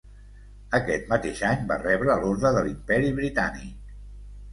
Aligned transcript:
Aquest 0.77 1.03
mateix 1.11 1.43
any 1.49 1.67
va 1.71 1.77
rebre 1.81 2.15
l’orde 2.23 2.53
de 2.57 2.65
l’Imperi 2.69 3.13
Britànic. 3.21 3.77